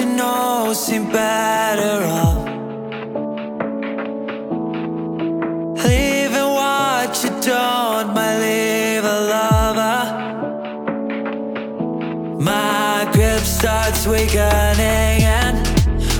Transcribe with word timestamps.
you 0.00 0.06
know 0.16 0.72
seem 0.72 1.04
better 1.10 2.04
off. 2.06 2.38
Leaving 5.84 6.50
what 6.58 7.12
you 7.22 7.30
don't 7.48 8.14
might 8.14 8.38
leave 8.46 9.04
a 9.04 9.18
lover. 9.34 10.00
My 12.40 13.08
grip 13.12 13.40
starts 13.40 14.06
weakening 14.06 15.22
and 15.38 15.56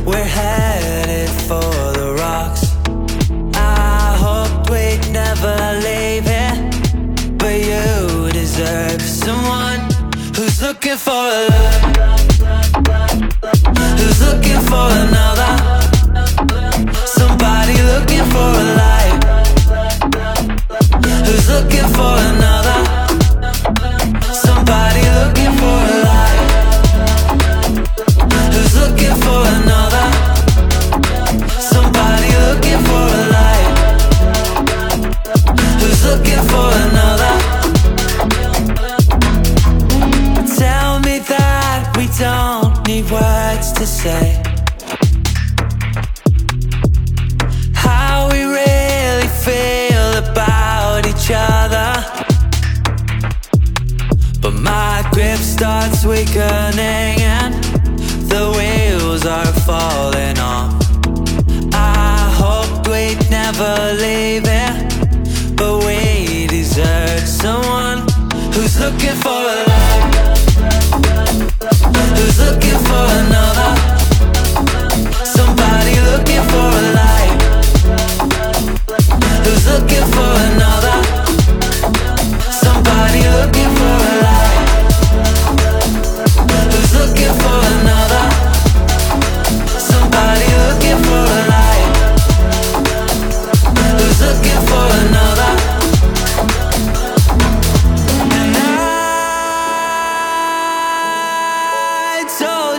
we're 0.07 0.31
headed 0.41 1.31
for 1.49 1.71
the 1.99 2.17
rocks. 2.19 2.63
I 3.55 4.17
hoped 4.25 4.71
we'd 4.71 5.03
never 5.13 5.57
leave 5.87 6.25
here 6.25 6.71
But 7.39 7.57
you 7.71 8.31
deserve 8.33 9.03
someone 9.03 9.81
who's 10.35 10.61
looking 10.63 10.97
for 10.97 11.13
love 11.13 13.00
Who's 13.99 14.21
looking 14.21 14.61
for 14.71 14.89
another. 15.05 15.81
Somebody 17.07 17.75
looking 17.83 18.25
for 18.33 18.39
a 18.39 18.67
life 18.81 19.23
Who's 21.27 21.49
looking 21.49 21.89
for 21.95 22.15
another 22.19 22.40
to 43.73 43.87
say 43.87 44.43
How 47.75 48.29
we 48.31 48.43
really 48.45 49.29
feel 49.45 50.09
about 50.25 51.07
each 51.07 51.31
other. 51.33 51.91
But 54.41 54.55
my 54.55 55.07
grip 55.13 55.39
starts 55.39 56.05
weakening 56.05 57.21
and 57.21 57.55
the 58.33 58.45
wheels 58.57 59.27
are 59.27 59.53
falling 59.67 60.39
off 60.39 60.80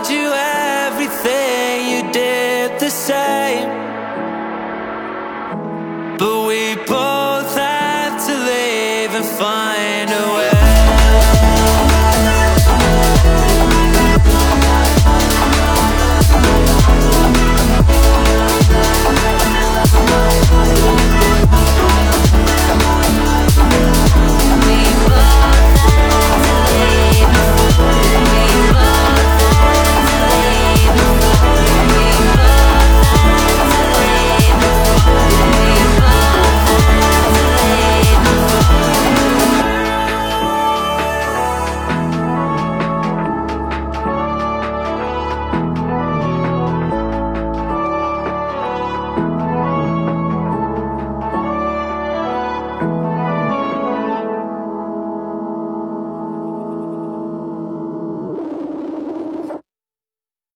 told 0.02 0.14
you 0.14 0.32
everything, 0.32 1.88
you 1.88 2.12
did 2.12 2.80
the 2.80 2.90
same. 2.90 3.68
But 6.18 6.46
we 6.46 6.74
both 6.86 7.54
had 7.54 8.18
to 8.26 8.34
leave 8.34 9.14
and 9.14 9.24
find 9.24 10.10
a 10.10 10.36
way. 10.36 10.51